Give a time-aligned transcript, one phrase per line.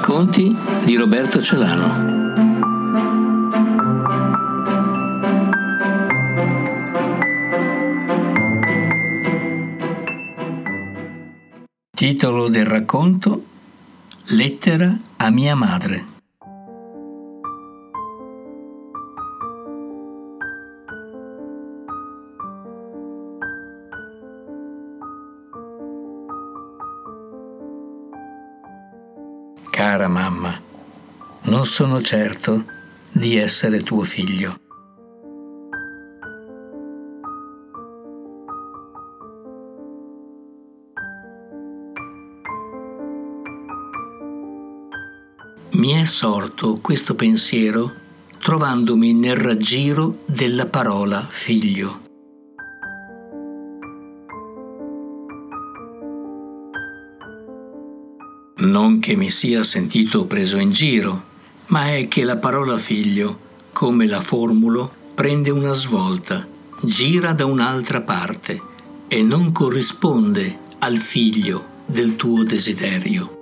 [0.00, 2.32] Racconti di Roberto Celano.
[11.90, 13.44] Titolo del racconto
[14.28, 16.09] Lettera a mia madre.
[29.82, 30.60] Cara mamma,
[31.44, 32.66] non sono certo
[33.10, 34.56] di essere tuo figlio.
[45.70, 47.90] Mi è sorto questo pensiero
[48.38, 52.09] trovandomi nel raggiro della parola figlio.
[58.60, 61.22] Non che mi sia sentito preso in giro,
[61.68, 63.38] ma è che la parola figlio,
[63.72, 66.46] come la formulo, prende una svolta,
[66.82, 68.60] gira da un'altra parte
[69.08, 73.38] e non corrisponde al figlio del tuo desiderio.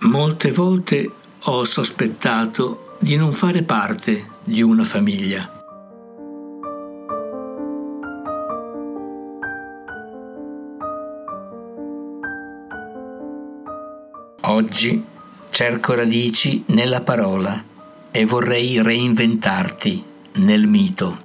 [0.00, 1.10] Molte volte
[1.44, 5.50] ho sospettato di non fare parte di una famiglia.
[14.48, 15.04] Oggi
[15.50, 17.62] cerco radici nella parola
[18.10, 21.24] e vorrei reinventarti nel mito.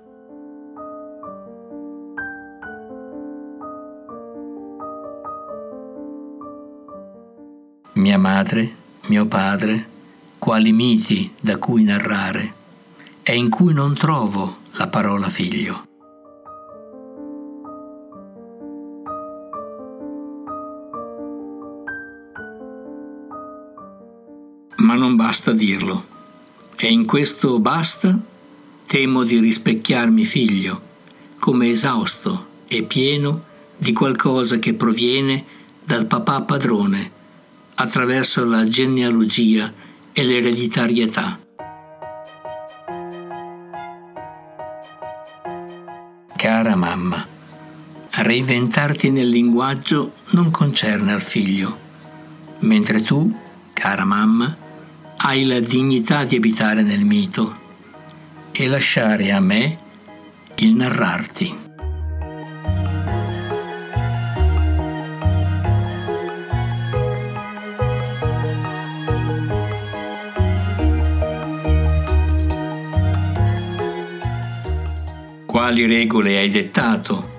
[7.94, 8.76] Mia madre,
[9.08, 9.91] mio padre,
[10.42, 12.54] quali miti da cui narrare,
[13.22, 15.84] e in cui non trovo la parola figlio.
[24.78, 26.06] Ma non basta dirlo,
[26.76, 28.18] e in questo basta
[28.88, 30.82] temo di rispecchiarmi figlio,
[31.38, 33.44] come esausto e pieno
[33.78, 35.46] di qualcosa che proviene
[35.84, 37.12] dal papà padrone,
[37.76, 39.72] attraverso la genealogia
[40.14, 41.40] e l'ereditarietà.
[46.36, 47.26] Cara mamma,
[48.10, 51.78] reinventarti nel linguaggio non concerne al figlio,
[52.60, 53.32] mentre tu,
[53.74, 54.56] cara mamma,
[55.18, 57.60] hai la dignità di abitare nel mito
[58.52, 59.78] e lasciare a me
[60.56, 61.71] il narrarti.
[75.72, 77.30] Quali regole hai dettato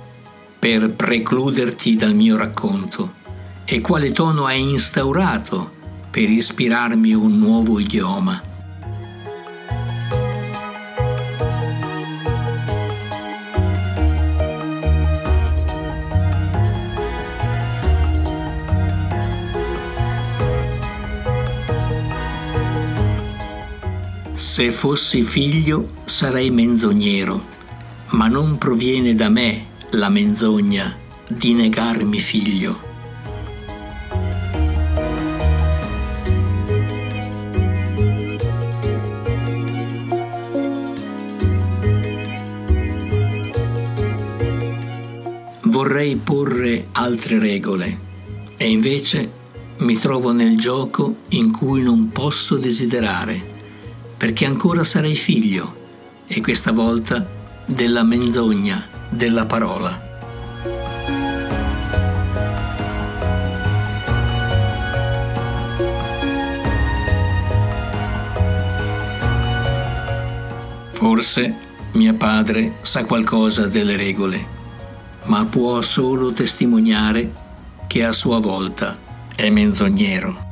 [0.58, 3.12] per precluderti dal mio racconto
[3.66, 5.70] e quale tono hai instaurato
[6.10, 8.42] per ispirarmi un nuovo idioma?
[24.32, 27.51] Se fossi figlio sarei menzognero
[28.12, 30.96] ma non proviene da me la menzogna
[31.28, 32.90] di negarmi figlio.
[45.64, 47.98] Vorrei porre altre regole
[48.56, 49.40] e invece
[49.78, 53.40] mi trovo nel gioco in cui non posso desiderare,
[54.16, 55.80] perché ancora sarei figlio
[56.26, 57.40] e questa volta
[57.72, 60.10] della menzogna della parola.
[70.90, 71.56] Forse
[71.92, 74.46] mio padre sa qualcosa delle regole,
[75.24, 77.32] ma può solo testimoniare
[77.86, 78.98] che a sua volta
[79.34, 80.51] è menzognero.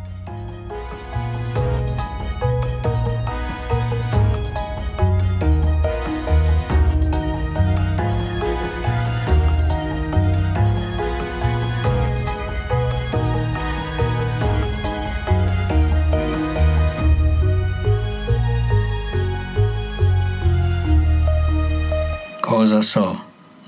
[22.61, 23.19] Cosa so,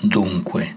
[0.03, 0.77] dunque?